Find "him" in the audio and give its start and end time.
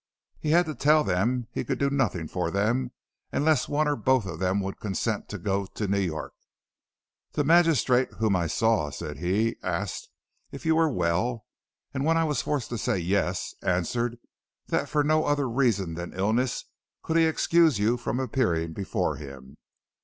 19.17-19.55